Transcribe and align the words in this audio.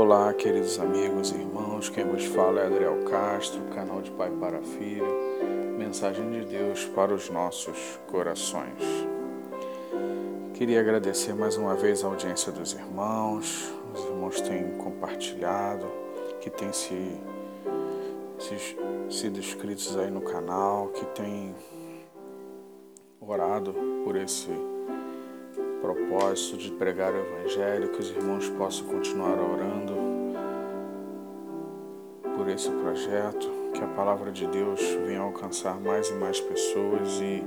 Olá, 0.00 0.32
queridos 0.32 0.78
amigos 0.78 1.32
e 1.32 1.34
irmãos, 1.34 1.88
quem 1.88 2.04
vos 2.04 2.24
fala 2.26 2.60
é 2.60 2.66
Adriel 2.66 3.02
Castro, 3.10 3.60
canal 3.74 4.00
de 4.00 4.12
Pai 4.12 4.30
para 4.30 4.62
Filho, 4.62 5.04
mensagem 5.76 6.30
de 6.30 6.44
Deus 6.44 6.84
para 6.84 7.12
os 7.12 7.28
nossos 7.28 7.98
corações. 8.06 8.78
Queria 10.54 10.78
agradecer 10.78 11.34
mais 11.34 11.56
uma 11.56 11.74
vez 11.74 12.04
a 12.04 12.06
audiência 12.06 12.52
dos 12.52 12.74
irmãos, 12.74 13.72
os 13.92 14.04
irmãos 14.04 14.40
têm 14.40 14.70
compartilhado, 14.78 15.88
que 16.40 16.48
têm 16.48 16.72
se, 16.72 17.20
se, 18.38 18.76
sido 19.10 19.40
inscritos 19.40 19.98
aí 19.98 20.12
no 20.12 20.20
canal, 20.20 20.90
que 20.90 21.04
têm 21.06 21.52
orado 23.20 23.74
por 24.04 24.14
esse 24.14 24.48
propósito 25.80 26.56
de 26.56 26.70
pregar 26.72 27.12
o 27.12 27.18
Evangelho, 27.18 27.88
que 27.88 28.00
os 28.00 28.10
irmãos 28.10 28.48
possam 28.50 28.86
continuar 28.86 29.38
orando 29.38 29.96
por 32.36 32.48
esse 32.48 32.70
projeto, 32.70 33.50
que 33.74 33.82
a 33.82 33.86
palavra 33.88 34.30
de 34.30 34.46
Deus 34.46 34.80
venha 35.06 35.20
alcançar 35.20 35.80
mais 35.80 36.08
e 36.08 36.14
mais 36.14 36.40
pessoas 36.40 37.20
e, 37.20 37.44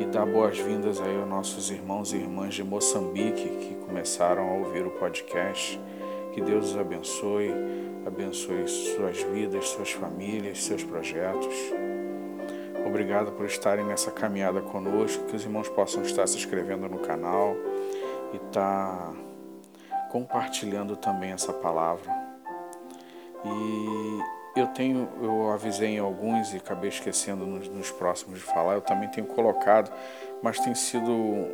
e 0.00 0.06
dar 0.06 0.26
boas-vindas 0.26 1.00
aí 1.00 1.16
aos 1.16 1.28
nossos 1.28 1.70
irmãos 1.70 2.12
e 2.12 2.16
irmãs 2.16 2.54
de 2.54 2.64
Moçambique 2.64 3.48
que 3.48 3.74
começaram 3.86 4.48
a 4.48 4.54
ouvir 4.54 4.86
o 4.86 4.90
podcast. 4.90 5.78
Que 6.32 6.40
Deus 6.40 6.70
os 6.70 6.78
abençoe, 6.78 7.52
abençoe 8.06 8.66
suas 8.66 9.22
vidas, 9.22 9.68
suas 9.68 9.92
famílias, 9.92 10.64
seus 10.64 10.82
projetos. 10.82 11.54
Obrigado 12.92 13.32
por 13.32 13.46
estarem 13.46 13.86
nessa 13.86 14.10
caminhada 14.10 14.60
conosco, 14.60 15.24
que 15.24 15.34
os 15.34 15.42
irmãos 15.42 15.66
possam 15.66 16.02
estar 16.02 16.26
se 16.26 16.36
inscrevendo 16.36 16.86
no 16.90 16.98
canal 16.98 17.56
e 18.34 18.36
estar 18.36 18.50
tá 18.52 19.12
compartilhando 20.10 20.94
também 20.94 21.32
essa 21.32 21.54
palavra. 21.54 22.12
E 23.46 24.60
eu 24.60 24.66
tenho, 24.66 25.08
eu 25.22 25.50
avisei 25.50 25.96
em 25.96 26.00
alguns 26.00 26.52
e 26.52 26.58
acabei 26.58 26.90
esquecendo 26.90 27.46
nos, 27.46 27.66
nos 27.66 27.90
próximos 27.90 28.40
de 28.40 28.44
falar, 28.44 28.74
eu 28.74 28.82
também 28.82 29.08
tenho 29.08 29.26
colocado, 29.26 29.90
mas 30.42 30.60
tem 30.60 30.74
sido, 30.74 31.48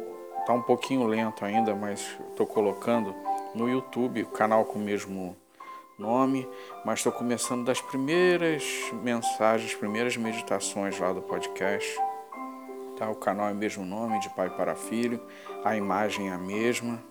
tá 0.45 0.53
um 0.53 0.63
pouquinho 0.63 1.07
lento 1.07 1.45
ainda, 1.45 1.73
mas 1.73 2.19
estou 2.31 2.49
colocando 2.49 3.15
no 3.55 3.69
YouTube, 3.69 4.25
o 4.25 4.31
canal 4.31 4.65
com 4.65 4.77
o 4.77 4.83
mesmo 4.83 5.37
nome, 5.99 6.49
mas 6.85 7.01
estou 7.01 7.13
começando 7.13 7.65
das 7.65 7.81
primeiras 7.81 8.63
mensagens, 9.03 9.75
primeiras 9.75 10.17
meditações 10.17 10.99
lá 10.99 11.13
do 11.13 11.21
podcast. 11.21 11.99
Tá? 12.97 13.11
O 13.11 13.17
canal 13.17 13.49
é 13.49 13.53
o 13.53 13.57
mesmo 13.57 13.85
nome, 13.85 14.21
de 14.21 14.31
pai 14.31 14.49
para 14.51 14.75
filho, 14.75 15.21
a 15.65 15.77
imagem 15.77 16.31
é 16.31 16.33
a 16.33 16.39
mesma, 16.39 17.03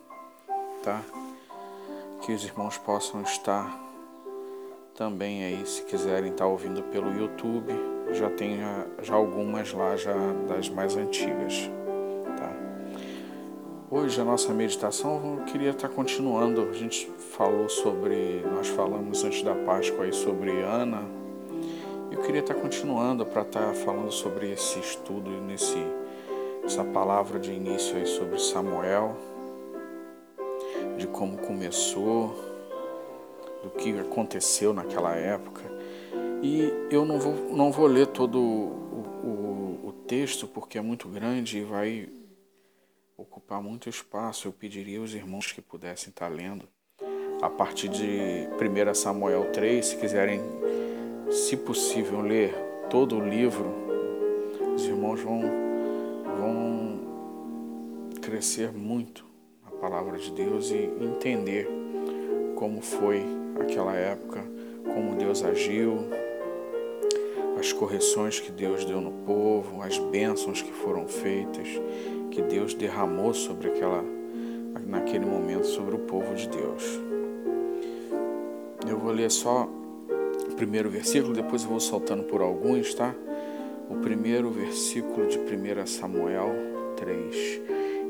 tá? 0.84 1.02
Que 2.22 2.32
os 2.32 2.44
irmãos 2.44 2.78
possam 2.78 3.22
estar 3.22 3.78
também 4.96 5.44
aí, 5.44 5.66
se 5.66 5.84
quiserem 5.84 6.32
estar 6.32 6.48
ouvindo 6.48 6.82
pelo 6.84 7.14
YouTube, 7.14 7.72
já 8.14 8.30
tem 8.30 8.60
já 9.02 9.14
algumas 9.14 9.72
lá 9.72 9.96
já 9.96 10.16
das 10.48 10.70
mais 10.70 10.96
antigas. 10.96 11.70
Hoje 13.90 14.20
a 14.20 14.26
nossa 14.26 14.54
meditação 14.54 15.38
eu 15.40 15.46
queria 15.46 15.70
estar 15.70 15.88
continuando. 15.88 16.68
A 16.70 16.74
gente 16.74 17.10
falou 17.38 17.70
sobre, 17.70 18.42
nós 18.54 18.68
falamos 18.68 19.24
antes 19.24 19.42
da 19.44 19.56
Páscoa 19.56 20.04
aí 20.04 20.12
sobre 20.12 20.62
Ana. 20.62 21.06
Eu 22.12 22.22
queria 22.22 22.42
estar 22.42 22.54
continuando 22.56 23.26
para 23.26 23.44
estar 23.44 23.74
falando 23.76 24.12
sobre 24.12 24.52
esse 24.52 24.78
estudo 24.78 25.30
nesse 25.30 25.78
essa 26.66 26.84
palavra 26.84 27.40
de 27.40 27.54
início 27.54 27.96
aí 27.96 28.06
sobre 28.06 28.38
Samuel, 28.40 29.16
de 30.98 31.08
como 31.08 31.38
começou, 31.38 32.36
do 33.64 33.70
que 33.70 33.98
aconteceu 33.98 34.74
naquela 34.74 35.16
época. 35.16 35.62
E 36.44 36.74
eu 36.92 37.06
não 37.06 37.20
vou, 37.20 37.56
não 37.56 37.72
vou 37.72 37.88
ler 37.88 38.08
todo 38.08 38.38
o, 38.38 39.24
o, 39.24 39.88
o 39.88 39.94
texto 40.06 40.46
porque 40.46 40.78
é 40.78 40.82
muito 40.82 41.08
grande 41.08 41.60
e 41.60 41.64
vai 41.64 42.17
ocupar 43.18 43.64
muito 43.64 43.90
espaço, 43.90 44.48
eu 44.48 44.52
pediria 44.52 45.00
aos 45.00 45.16
irmãos 45.16 45.52
que 45.52 45.60
pudessem 45.60 46.10
estar 46.12 46.28
lendo. 46.28 46.68
A 47.42 47.50
partir 47.50 47.90
de 47.90 48.48
1 48.54 48.94
Samuel 48.94 49.52
3, 49.52 49.84
se 49.84 49.98
quiserem, 49.98 50.40
se 51.32 51.58
possível, 51.58 52.22
ler 52.22 52.54
todo 52.92 53.18
o 53.18 53.28
livro, 53.28 53.74
os 54.76 54.86
irmãos 54.86 55.20
vão, 55.22 55.42
vão 56.38 57.00
crescer 58.22 58.72
muito 58.72 59.26
na 59.66 59.72
palavra 59.72 60.20
de 60.20 60.32
Deus 60.32 60.70
e 60.70 60.88
entender 61.02 61.68
como 62.56 62.82
foi 62.82 63.24
aquela 63.60 63.96
época, 63.96 64.44
como 64.84 65.16
Deus 65.16 65.44
agiu, 65.44 66.08
as 67.60 67.74
correções 67.74 68.40
que 68.40 68.52
Deus 68.52 68.86
deu 68.86 69.02
no 69.02 69.12
povo, 69.26 69.82
as 69.82 69.98
bênçãos 69.98 70.62
que 70.62 70.72
foram 70.72 71.08
feitas 71.08 71.68
que 72.32 72.42
Deus 72.42 72.74
derramou 72.74 73.34
sobre 73.34 73.70
aquela 73.70 74.04
naquele 74.86 75.26
momento 75.26 75.66
sobre 75.66 75.96
o 75.96 76.00
povo 76.00 76.34
de 76.34 76.48
Deus. 76.48 76.84
Eu 78.88 78.98
vou 78.98 79.12
ler 79.12 79.30
só 79.30 79.68
o 80.50 80.56
primeiro 80.56 80.90
versículo, 80.90 81.34
depois 81.34 81.64
eu 81.64 81.70
vou 81.70 81.80
saltando 81.80 82.24
por 82.24 82.42
alguns, 82.42 82.94
tá? 82.94 83.14
O 83.90 83.96
primeiro 83.98 84.50
versículo 84.50 85.28
de 85.28 85.38
1 85.38 85.86
Samuel 85.88 86.52
3. 86.96 87.62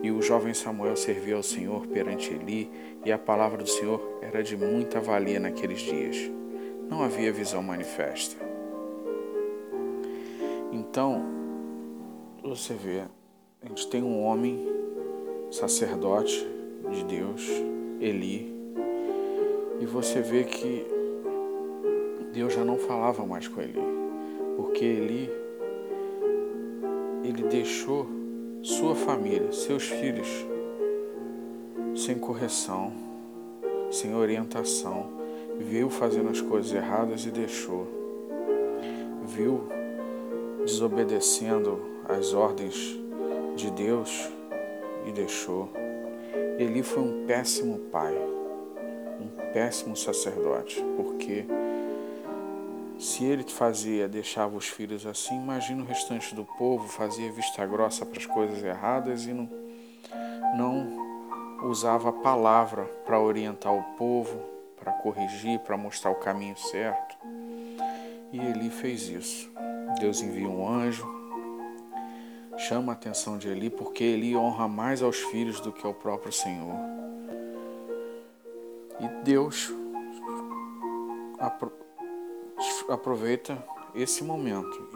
E 0.04 0.12
o 0.12 0.22
jovem 0.22 0.54
Samuel 0.54 0.96
servia 0.96 1.36
ao 1.36 1.44
Senhor 1.44 1.88
perante 1.88 2.32
Eli, 2.32 2.70
e 3.04 3.12
a 3.12 3.18
palavra 3.18 3.64
do 3.64 3.70
Senhor 3.70 4.20
era 4.22 4.44
de 4.44 4.56
muita 4.56 5.00
valia 5.00 5.40
naqueles 5.40 5.80
dias. 5.80 6.32
Não 6.88 7.02
havia 7.02 7.32
visão 7.32 7.64
manifesta. 7.64 8.38
Então, 10.72 11.26
você 12.44 12.74
vê, 12.74 13.04
a 13.64 13.68
gente 13.68 13.88
tem 13.88 14.04
um 14.04 14.24
homem, 14.24 14.68
sacerdote 15.50 16.48
de 16.92 17.04
Deus, 17.06 17.42
Eli, 18.00 18.54
e 19.80 19.86
você 19.86 20.22
vê 20.22 20.44
que 20.44 20.86
Deus 22.34 22.54
já 22.54 22.64
não 22.64 22.78
falava 22.78 23.26
mais 23.26 23.48
com 23.48 23.62
Eli, 23.62 23.82
porque 24.56 24.86
Eli, 24.86 25.30
ele 27.24 27.44
deixou 27.44 28.08
sua 28.62 28.96
família, 28.96 29.52
seus 29.52 29.84
filhos, 29.84 30.28
sem 31.96 32.18
correção, 32.20 32.94
sem 33.90 34.16
orientação, 34.16 35.08
viu 35.58 35.90
fazendo 35.90 36.30
as 36.30 36.42
coisas 36.42 36.72
erradas 36.74 37.26
e 37.26 37.32
deixou, 37.32 37.88
viu 39.26 39.64
desobedecendo 40.64 41.80
às 42.08 42.34
ordens 42.34 43.07
de 43.58 43.72
Deus 43.72 44.30
e 45.06 45.12
deixou. 45.12 45.70
Eli 46.60 46.84
foi 46.84 47.02
um 47.02 47.26
péssimo 47.26 47.80
pai, 47.92 48.16
um 49.20 49.52
péssimo 49.52 49.98
sacerdote, 49.98 50.84
porque 50.96 51.44
se 53.00 53.26
ele 53.26 53.44
fazia, 53.44 54.08
deixava 54.08 54.56
os 54.56 54.68
filhos 54.68 55.06
assim, 55.08 55.36
imagina 55.36 55.82
o 55.82 55.86
restante 55.86 56.36
do 56.36 56.46
povo, 56.46 56.88
fazia 56.88 57.32
vista 57.32 57.66
grossa 57.66 58.06
para 58.06 58.20
as 58.20 58.26
coisas 58.28 58.64
erradas 58.64 59.26
e 59.26 59.34
não, 59.34 59.50
não 60.56 61.68
usava 61.68 62.10
a 62.10 62.14
palavra 62.14 62.86
para 63.06 63.20
orientar 63.20 63.74
o 63.74 63.84
povo, 63.98 64.40
para 64.80 64.92
corrigir, 64.92 65.60
para 65.60 65.76
mostrar 65.76 66.12
o 66.12 66.16
caminho 66.16 66.58
certo. 66.58 67.18
E 68.32 68.40
Eli 68.40 68.70
fez 68.70 69.10
isso. 69.10 69.50
Deus 70.00 70.22
envia 70.22 70.48
um 70.48 70.68
anjo, 70.68 71.17
chama 72.58 72.92
a 72.92 72.96
atenção 72.96 73.38
de 73.38 73.48
Eli 73.48 73.70
porque 73.70 74.04
Eli 74.04 74.36
honra 74.36 74.68
mais 74.68 75.02
aos 75.02 75.18
filhos 75.18 75.60
do 75.60 75.72
que 75.72 75.86
ao 75.86 75.94
próprio 75.94 76.32
Senhor. 76.32 76.76
E 79.00 79.08
Deus 79.24 79.72
aproveita 82.90 83.64
esse 83.94 84.24
momento 84.24 84.90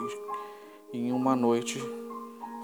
e 0.91 1.07
em 1.07 1.11
uma 1.11 1.35
noite 1.35 1.79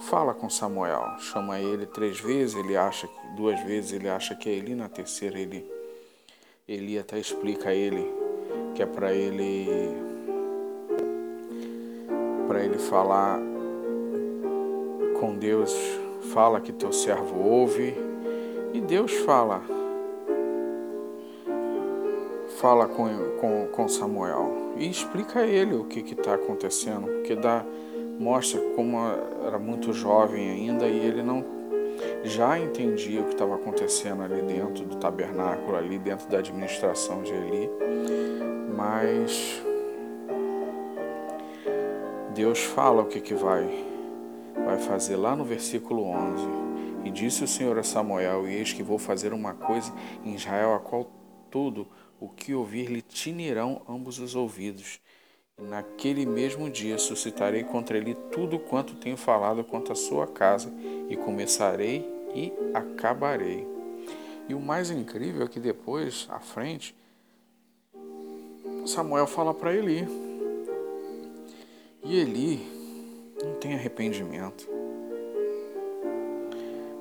fala 0.01 0.33
com 0.33 0.49
Samuel, 0.49 1.17
chama 1.19 1.59
ele 1.59 1.85
três 1.85 2.19
vezes, 2.19 2.55
ele 2.55 2.75
acha 2.75 3.07
duas 3.35 3.59
vezes 3.63 3.93
ele 3.93 4.09
acha 4.09 4.35
que 4.35 4.49
é 4.49 4.53
Eli, 4.53 4.75
na 4.75 4.89
terceira 4.89 5.39
ele 5.39 5.65
Eli 6.67 6.97
até 6.97 7.19
explica 7.19 7.69
a 7.69 7.73
ele 7.73 8.05
que 8.73 8.81
é 8.81 8.85
para 8.85 9.13
ele 9.13 9.67
para 12.47 12.63
ele 12.63 12.77
falar 12.77 13.39
com 15.19 15.35
Deus, 15.35 15.75
fala 16.33 16.59
que 16.59 16.71
teu 16.71 16.91
servo 16.91 17.39
ouve, 17.39 17.95
e 18.73 18.81
Deus 18.81 19.11
fala, 19.11 19.61
fala 22.59 22.87
com, 22.87 23.07
com, 23.39 23.67
com 23.67 23.87
Samuel 23.87 24.73
e 24.77 24.89
explica 24.89 25.39
a 25.39 25.47
ele 25.47 25.75
o 25.75 25.85
que 25.85 25.99
está 25.99 26.35
acontecendo, 26.35 27.07
porque 27.07 27.35
dá, 27.35 27.65
mostra 28.19 28.59
como 28.75 28.97
era 29.45 29.57
muito 29.57 29.93
jovem 29.93 30.49
ainda 30.49 30.87
e 30.87 30.97
ele 30.99 31.23
não, 31.23 31.43
já 32.23 32.59
entendia 32.59 33.21
o 33.21 33.25
que 33.25 33.33
estava 33.33 33.55
acontecendo 33.55 34.23
ali 34.23 34.41
dentro 34.41 34.85
do 34.85 34.97
tabernáculo, 34.97 35.75
ali 35.75 35.97
dentro 35.97 36.27
da 36.29 36.39
administração 36.39 37.23
de 37.23 37.33
Eli, 37.33 37.69
mas 38.75 39.61
Deus 42.35 42.59
fala 42.59 43.01
o 43.01 43.05
que, 43.05 43.19
que 43.19 43.33
vai, 43.33 43.67
vai 44.65 44.77
fazer 44.79 45.15
lá 45.15 45.35
no 45.35 45.43
versículo 45.43 46.03
11. 46.03 46.43
E 47.05 47.11
disse 47.11 47.43
o 47.43 47.47
Senhor 47.47 47.77
a 47.77 47.83
Samuel: 47.83 48.47
E 48.47 48.55
eis 48.55 48.73
que 48.73 48.83
vou 48.83 48.97
fazer 48.97 49.33
uma 49.33 49.53
coisa 49.53 49.93
em 50.23 50.35
Israel, 50.35 50.73
a 50.73 50.79
qual 50.79 51.09
tudo 51.49 51.87
o 52.19 52.27
que 52.27 52.53
ouvir 52.53 52.89
lhe 52.89 53.01
tinirão 53.01 53.81
ambos 53.87 54.19
os 54.19 54.35
ouvidos. 54.35 54.99
E 55.57 55.61
naquele 55.63 56.25
mesmo 56.25 56.69
dia 56.69 56.97
suscitarei 56.97 57.63
contra 57.63 57.97
ele 57.97 58.15
tudo 58.31 58.59
quanto 58.59 58.95
tenho 58.95 59.17
falado 59.17 59.63
contra 59.63 59.93
a 59.93 59.95
sua 59.95 60.27
casa, 60.27 60.71
e 61.09 61.15
começarei 61.15 62.05
e 62.35 62.51
acabarei. 62.73 63.67
E 64.49 64.53
o 64.53 64.59
mais 64.59 64.89
incrível 64.89 65.45
é 65.45 65.47
que 65.47 65.59
depois, 65.59 66.27
à 66.29 66.39
frente, 66.39 66.95
Samuel 68.85 69.27
fala 69.27 69.53
para 69.53 69.73
Eli, 69.73 70.07
e 72.03 72.15
Eli 72.15 72.76
não 73.43 73.53
tem 73.55 73.73
arrependimento. 73.73 74.67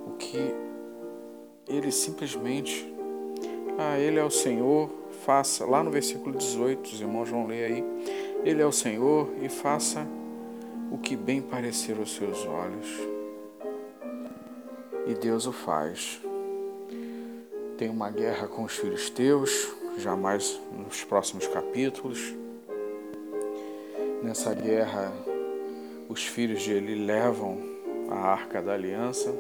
O 0.07 0.13
que 0.19 0.55
ele 1.69 1.91
simplesmente, 1.91 2.93
ah, 3.79 3.99
ele 3.99 4.19
é 4.19 4.25
o 4.25 4.31
Senhor, 4.31 4.91
faça, 5.25 5.65
lá 5.65 5.83
no 5.83 5.91
versículo 5.91 6.37
18, 6.37 6.85
os 6.85 7.01
irmãos 7.01 7.29
vão 7.29 7.47
ler 7.47 7.65
aí, 7.65 7.85
ele 8.45 8.63
é 8.63 8.67
o 8.67 8.73
Senhor 8.73 9.29
e 9.43 9.49
faça 9.49 10.07
o 10.91 10.99
que 10.99 11.17
bem 11.17 11.43
parecer 11.43 11.97
aos 11.99 12.15
seus 12.15 12.47
olhos. 12.47 12.89
E 15.07 15.15
Deus 15.15 15.47
o 15.47 15.53
faz. 15.53 16.21
Tem 17.77 17.89
uma 17.89 18.11
guerra 18.11 18.49
com 18.49 18.65
os 18.65 18.77
filhos 18.77 19.11
teus, 19.11 19.69
jamais 19.99 20.61
nos 20.73 21.05
próximos 21.05 21.47
capítulos. 21.47 22.35
Nessa 24.23 24.55
guerra, 24.55 25.13
os 26.09 26.25
filhos 26.25 26.63
de 26.63 26.73
Eli 26.73 26.95
levam 26.95 27.59
a 28.11 28.15
arca 28.15 28.63
da 28.63 28.73
aliança, 28.73 29.35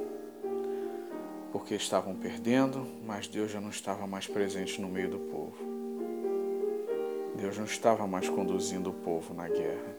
porque 1.52 1.74
estavam 1.74 2.14
perdendo, 2.14 2.86
mas 3.06 3.28
Deus 3.28 3.50
já 3.50 3.60
não 3.60 3.70
estava 3.70 4.06
mais 4.06 4.26
presente 4.26 4.80
no 4.80 4.88
meio 4.88 5.08
do 5.08 5.18
povo. 5.18 5.56
Deus 7.36 7.56
não 7.56 7.64
estava 7.64 8.06
mais 8.06 8.28
conduzindo 8.28 8.90
o 8.90 8.92
povo 8.92 9.32
na 9.32 9.48
guerra. 9.48 9.96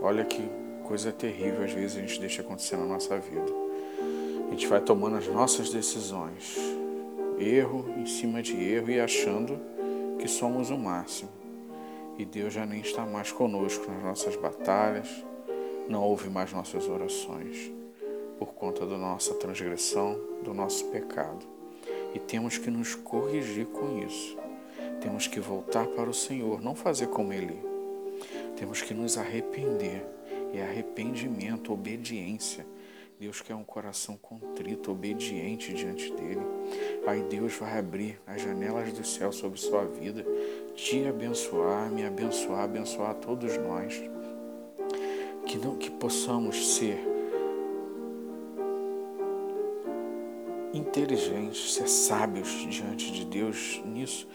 Olha 0.00 0.24
que 0.24 0.42
coisa 0.84 1.12
terrível 1.12 1.64
às 1.64 1.72
vezes 1.72 1.96
a 1.96 2.00
gente 2.00 2.18
deixa 2.20 2.40
acontecer 2.40 2.76
na 2.76 2.86
nossa 2.86 3.18
vida. 3.18 3.52
A 4.48 4.50
gente 4.50 4.66
vai 4.66 4.80
tomando 4.80 5.16
as 5.16 5.28
nossas 5.28 5.70
decisões, 5.70 6.56
erro 7.38 7.84
em 7.98 8.06
cima 8.06 8.42
de 8.42 8.56
erro 8.56 8.90
e 8.90 8.98
achando 8.98 9.58
que 10.18 10.26
somos 10.26 10.70
o 10.70 10.78
máximo 10.78 11.39
e 12.20 12.24
Deus 12.26 12.52
já 12.52 12.66
nem 12.66 12.82
está 12.82 13.06
mais 13.06 13.32
conosco 13.32 13.90
nas 13.90 14.02
nossas 14.02 14.36
batalhas, 14.36 15.08
não 15.88 16.02
ouve 16.02 16.28
mais 16.28 16.52
nossas 16.52 16.86
orações, 16.86 17.72
por 18.38 18.52
conta 18.52 18.84
da 18.84 18.98
nossa 18.98 19.32
transgressão, 19.34 20.20
do 20.44 20.52
nosso 20.52 20.84
pecado. 20.88 21.46
E 22.14 22.18
temos 22.18 22.58
que 22.58 22.70
nos 22.70 22.94
corrigir 22.94 23.64
com 23.66 23.98
isso. 24.06 24.36
Temos 25.00 25.26
que 25.26 25.40
voltar 25.40 25.86
para 25.86 26.10
o 26.10 26.14
Senhor, 26.14 26.60
não 26.60 26.74
fazer 26.74 27.06
como 27.06 27.32
Ele. 27.32 27.58
Temos 28.54 28.82
que 28.82 28.92
nos 28.92 29.16
arrepender. 29.16 30.04
É 30.52 30.62
arrependimento, 30.62 31.72
obediência. 31.72 32.66
Deus 33.18 33.40
quer 33.40 33.54
um 33.54 33.64
coração 33.64 34.16
contrito, 34.16 34.90
obediente 34.90 35.72
diante 35.72 36.10
dele. 36.12 36.40
Aí 37.06 37.22
Deus 37.22 37.54
vai 37.54 37.78
abrir 37.78 38.20
as 38.26 38.42
janelas 38.42 38.92
do 38.92 39.06
céu 39.06 39.30
sobre 39.30 39.58
sua 39.58 39.84
vida 39.84 40.24
te 40.82 41.06
abençoar, 41.06 41.90
me 41.90 42.06
abençoar, 42.06 42.64
abençoar 42.64 43.14
todos 43.16 43.54
nós. 43.58 44.02
Que, 45.46 45.58
não, 45.58 45.76
que 45.76 45.90
possamos 45.90 46.74
ser 46.74 46.98
inteligentes, 50.72 51.74
ser 51.74 51.86
sábios 51.86 52.48
diante 52.70 53.12
de 53.12 53.26
Deus 53.26 53.82
nisso, 53.84 54.26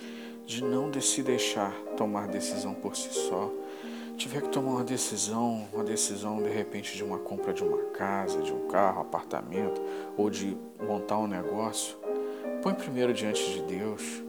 de 0.46 0.64
não 0.64 0.94
se 1.02 1.24
deixar 1.24 1.74
tomar 1.98 2.28
decisão 2.28 2.76
por 2.76 2.96
si 2.96 3.12
só. 3.12 3.52
Tiver 4.16 4.44
que 4.44 4.50
tomar 4.50 4.72
uma 4.72 4.84
decisão, 4.84 5.68
uma 5.74 5.84
decisão 5.84 6.42
de 6.44 6.50
repente 6.50 6.96
de 6.96 7.04
uma 7.04 7.18
compra 7.18 7.54
de 7.54 7.64
uma 7.64 7.86
casa, 7.86 8.40
de 8.42 8.54
um 8.54 8.68
carro, 8.68 9.02
apartamento, 9.02 9.82
ou 10.16 10.30
de 10.30 10.56
montar 10.80 11.18
um 11.18 11.28
negócio, 11.28 11.98
põe 12.62 12.76
primeiro 12.76 13.14
diante 13.14 13.44
de 13.52 13.62
Deus. 13.64 14.24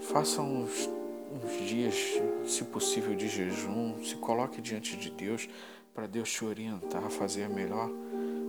Faça 0.00 0.42
uns 0.42 0.90
uns 1.30 1.66
dias, 1.66 2.20
se 2.44 2.64
possível, 2.64 3.14
de 3.14 3.28
jejum, 3.28 4.02
se 4.02 4.16
coloque 4.16 4.60
diante 4.60 4.96
de 4.96 5.10
Deus 5.10 5.48
para 5.94 6.06
Deus 6.06 6.30
te 6.30 6.44
orientar 6.44 7.04
a 7.04 7.10
fazer 7.10 7.48
melhor, 7.48 7.90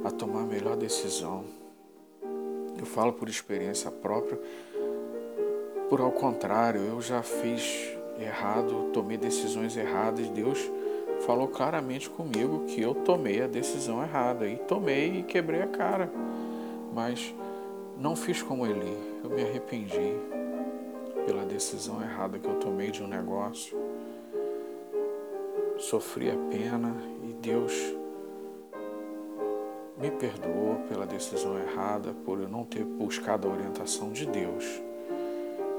a 0.04 0.10
tomar 0.10 0.42
a 0.42 0.45
melhor 0.45 0.75
decisão. 0.75 1.45
Eu 2.78 2.86
falo 2.86 3.13
por 3.13 3.30
experiência 3.30 3.92
própria, 3.92 4.39
por 5.89 6.01
ao 6.01 6.12
contrário, 6.12 6.81
eu 6.81 7.01
já 7.01 7.22
fiz 7.22 7.95
errado, 8.19 8.89
tomei 8.92 9.18
decisões 9.18 9.78
erradas, 9.78 10.28
Deus 10.30 10.60
falou 11.25 11.48
claramente 11.48 12.10
comigo 12.10 12.66
que 12.66 12.81
eu 12.81 12.95
tomei 12.95 13.44
a 13.44 13.48
decisão 13.48 14.01
errada 14.01 14.48
e 14.48 14.57
tomei 14.57 15.19
e 15.19 15.24
quebrei 15.24 15.62
a 15.62 15.68
cara. 15.68 16.12
Mas 16.94 17.33
não 17.98 18.16
fiz 18.16 18.42
como 18.42 18.66
ele, 18.66 18.98
eu 19.24 19.30
me 19.30 19.44
arrependi 19.44 20.40
pela 21.25 21.45
decisão 21.45 22.01
errada 22.01 22.39
que 22.39 22.47
eu 22.47 22.59
tomei 22.59 22.91
de 22.91 23.03
um 23.03 23.07
negócio. 23.07 23.77
Sofri 25.77 26.29
a 26.29 26.35
pena 26.50 26.95
e 27.23 27.33
Deus 27.33 27.73
me 29.97 30.09
perdoou 30.12 30.77
pela 30.88 31.06
decisão 31.06 31.57
errada, 31.57 32.13
por 32.25 32.39
eu 32.39 32.50
não 32.50 32.65
ter 32.65 32.83
buscado 32.83 33.47
a 33.47 33.51
orientação 33.51 34.12
de 34.12 34.25
Deus. 34.25 34.65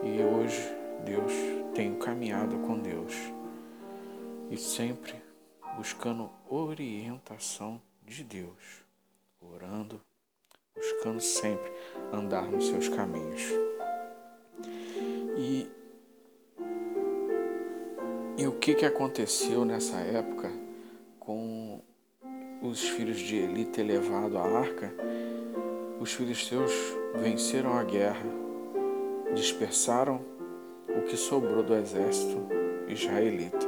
E 0.03 0.23
hoje 0.23 0.61
Deus 1.05 1.33
tenho 1.75 1.97
caminhado 1.97 2.57
com 2.59 2.79
Deus 2.79 3.15
e 4.51 4.57
sempre 4.57 5.15
buscando 5.77 6.31
orientação 6.49 7.81
de 8.05 8.23
Deus, 8.23 8.85
orando, 9.41 10.01
buscando 10.77 11.21
sempre 11.21 11.73
andar 12.13 12.43
nos 12.43 12.69
seus 12.69 12.89
caminhos. 12.89 13.43
E, 15.37 15.67
e 18.37 18.47
o 18.47 18.53
que, 18.53 18.75
que 18.75 18.85
aconteceu 18.85 19.65
nessa 19.65 19.97
época 19.97 20.53
com 21.19 21.81
os 22.63 22.89
filhos 22.89 23.19
de 23.19 23.37
Eli 23.37 23.65
ter 23.65 23.83
levado 23.83 24.37
a 24.37 24.43
arca? 24.43 24.93
Os 25.99 26.13
filisteus 26.13 26.73
venceram 27.15 27.79
a 27.79 27.85
guerra, 27.85 28.27
dispersaram 29.35 30.21
o 30.89 31.03
que 31.03 31.17
sobrou 31.17 31.63
do 31.63 31.75
exército 31.75 32.47
israelita 32.89 33.67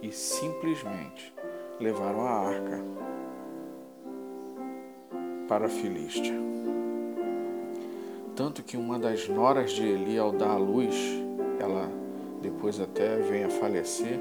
e 0.00 0.12
simplesmente 0.12 1.34
levaram 1.80 2.20
a 2.20 2.30
arca 2.30 2.84
para 5.48 5.66
a 5.66 5.68
Filístia. 5.68 6.34
Tanto 8.36 8.64
que 8.64 8.76
uma 8.76 8.98
das 8.98 9.28
noras 9.28 9.70
de 9.70 9.82
Eli, 9.82 10.18
ao 10.18 10.32
dar 10.32 10.50
à 10.50 10.56
luz, 10.56 10.96
ela 11.60 11.88
depois 12.42 12.80
até 12.80 13.16
vem 13.18 13.44
a 13.44 13.48
falecer, 13.48 14.18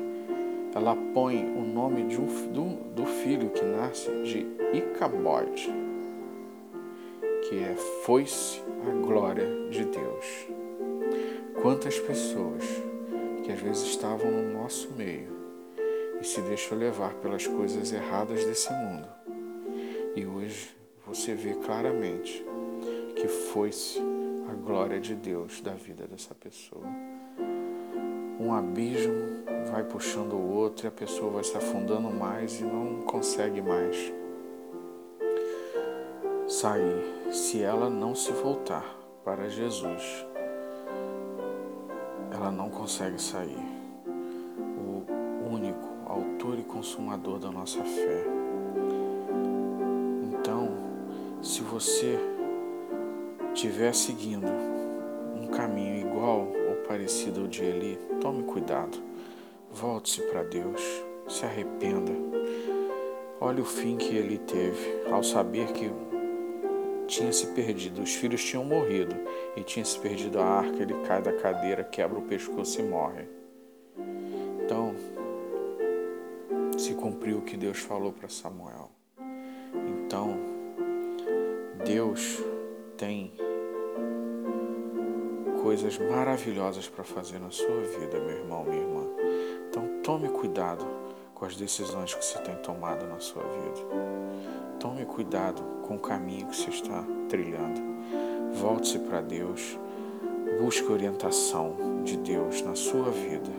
ela 0.75 0.96
põe 1.13 1.43
o 1.43 1.62
nome 1.62 2.03
de 2.03 2.22
um, 2.22 2.27
do, 2.51 2.93
do 2.93 3.05
filho 3.05 3.50
que 3.50 3.63
nasce 3.63 4.12
de 4.24 4.46
Icabode, 4.77 5.74
que 7.50 7.60
é 7.60 7.75
foi-se 8.05 8.62
a 8.88 9.05
glória 9.05 9.48
de 9.70 9.84
Deus. 9.84 10.48
Quantas 11.62 12.00
pessoas 12.00 12.63
que 13.43 13.51
às 13.51 13.60
vezes 13.60 13.84
estavam 13.84 14.29
no 14.29 14.53
nosso 14.53 14.91
meio 14.96 15.34
e 16.22 16.24
se 16.24 16.39
deixou 16.41 16.77
levar 16.77 17.13
pelas 17.15 17.48
coisas 17.48 17.91
erradas 17.91 18.46
desse 18.46 18.72
mundo. 18.72 19.08
E 20.15 20.25
hoje 20.25 20.70
você 21.05 21.34
vê 21.34 21.53
claramente 21.55 22.46
que 23.23 23.27
foi-se 23.29 24.01
a 24.51 24.53
glória 24.53 24.99
de 24.99 25.15
Deus 25.15 25.61
da 25.61 25.71
vida 25.71 26.05
dessa 26.05 26.35
pessoa. 26.35 26.83
Um 28.37 28.53
abismo 28.53 29.45
vai 29.71 29.81
puxando 29.85 30.33
o 30.33 30.53
outro 30.53 30.85
e 30.85 30.89
a 30.89 30.91
pessoa 30.91 31.31
vai 31.31 31.43
se 31.45 31.55
afundando 31.55 32.09
mais 32.09 32.59
e 32.59 32.65
não 32.65 33.03
consegue 33.03 33.61
mais 33.61 33.95
sair 36.49 37.31
se 37.31 37.63
ela 37.63 37.89
não 37.89 38.13
se 38.13 38.33
voltar 38.33 38.83
para 39.23 39.47
Jesus. 39.47 40.03
Ela 42.29 42.51
não 42.51 42.69
consegue 42.69 43.21
sair. 43.21 43.63
O 44.77 45.49
único 45.49 45.87
autor 46.05 46.59
e 46.59 46.63
consumador 46.63 47.39
da 47.39 47.49
nossa 47.49 47.81
fé. 47.85 48.25
Então, 50.23 50.91
Se 51.41 51.61
você 51.61 52.32
estiver 53.53 53.93
seguindo 53.93 54.48
um 55.36 55.48
caminho 55.48 56.07
igual 56.07 56.48
ou 56.69 56.75
parecido 56.88 57.41
ao 57.41 57.48
de 57.48 57.63
Eli, 57.63 58.00
tome 58.19 58.43
cuidado. 58.43 58.98
Volte-se 59.72 60.22
para 60.24 60.43
Deus, 60.43 60.81
se 61.27 61.45
arrependa. 61.45 62.12
Olhe 63.39 63.62
o 63.62 63.65
fim 63.65 63.95
que 63.95 64.15
ele 64.15 64.39
teve 64.39 65.03
ao 65.12 65.24
saber 65.24 65.72
que 65.72 65.91
tinha 67.07 67.31
se 67.31 67.48
perdido, 67.48 68.01
os 68.01 68.15
filhos 68.15 68.43
tinham 68.43 68.63
morrido 68.63 69.15
e 69.55 69.62
tinha 69.62 69.86
se 69.86 70.00
perdido 70.00 70.39
a 70.39 70.45
arca. 70.45 70.81
Ele 70.81 70.95
cai 71.05 71.22
da 71.22 71.33
cadeira, 71.33 71.83
quebra 71.83 72.17
o 72.17 72.24
pescoço 72.24 72.79
e 72.79 72.83
morre. 72.83 73.27
Então, 74.63 74.95
se 76.77 76.93
cumpriu 76.95 77.38
o 77.38 77.41
que 77.41 77.55
Deus 77.55 77.79
falou 77.79 78.12
para 78.12 78.29
Samuel. 78.29 78.89
Então, 80.05 80.38
Deus 81.86 82.41
tem 82.98 83.33
coisas 85.63 85.98
maravilhosas 85.98 86.89
para 86.89 87.05
fazer 87.05 87.39
na 87.39 87.50
sua 87.50 87.82
vida, 87.82 88.20
meu 88.20 88.38
irmão, 88.38 88.65
minha 88.65 88.82
irmã. 88.82 89.05
Então, 89.70 89.88
tome 90.03 90.27
cuidado 90.27 90.86
com 91.34 91.46
as 91.46 91.55
decisões 91.55 92.13
que 92.13 92.24
você 92.24 92.38
tem 92.39 92.55
tomado 92.58 93.08
na 93.08 93.20
sua 93.22 93.41
vida. 93.41 93.88
Tome 94.77 95.05
cuidado 95.05 95.63
com 95.88 95.96
o 95.96 96.00
caminho 96.00 96.48
que 96.48 96.58
você 96.58 96.70
está 96.70 97.01
trilhando. 97.29 97.82
Volte-se 98.55 99.00
para 99.00 99.22
Deus. 99.22 99.79
Busque 100.60 100.91
orientação 100.91 102.03
de 102.03 102.17
Deus 102.17 102.62
na 102.62 102.75
sua 102.75 103.10
vida. 103.10 103.51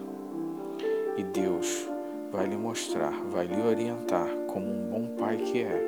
E 1.16 1.24
Deus 1.24 1.88
vai 2.30 2.46
lhe 2.46 2.56
mostrar, 2.56 3.12
vai 3.30 3.46
lhe 3.46 3.60
orientar 3.62 4.28
como 4.52 4.66
um 4.66 4.90
bom 4.90 5.16
pai 5.16 5.38
que 5.38 5.62
é, 5.62 5.80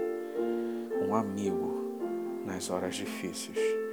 um 1.06 1.14
amigo 1.14 1.74
nas 2.46 2.70
horas 2.70 2.94
difíceis. 2.94 3.85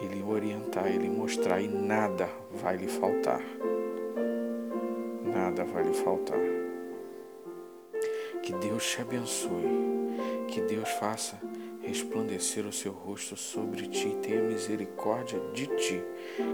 Ele 0.00 0.22
orientar, 0.22 0.86
ele 0.86 1.08
mostrar 1.08 1.60
e 1.60 1.68
nada 1.68 2.28
vai 2.62 2.76
lhe 2.76 2.88
faltar. 2.88 3.42
Nada 5.24 5.64
vai 5.64 5.82
lhe 5.82 5.94
faltar. 5.94 6.38
Que 8.42 8.52
Deus 8.54 8.86
te 8.90 9.00
abençoe. 9.00 9.88
Que 10.48 10.60
Deus 10.62 10.88
faça 10.92 11.38
resplandecer 11.82 12.66
o 12.66 12.72
seu 12.72 12.92
rosto 12.92 13.36
sobre 13.36 13.88
ti 13.88 14.08
e 14.08 14.16
tenha 14.16 14.42
misericórdia 14.42 15.40
de 15.52 15.66
ti. 15.66 16.02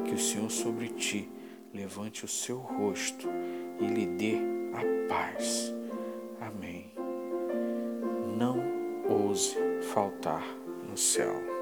Que 0.04 0.14
o 0.14 0.18
Senhor 0.18 0.50
sobre 0.50 0.88
ti 0.88 1.28
levante 1.72 2.24
o 2.24 2.28
seu 2.28 2.58
rosto 2.58 3.28
e 3.80 3.86
lhe 3.86 4.06
dê 4.06 4.38
a 4.72 5.08
paz. 5.08 5.74
Amém. 6.40 6.92
Não 8.36 8.58
ouse 9.08 9.56
faltar 9.92 10.44
no 10.88 10.96
céu. 10.96 11.53